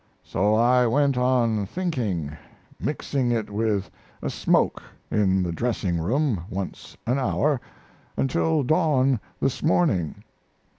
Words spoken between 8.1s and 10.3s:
until dawn this morning.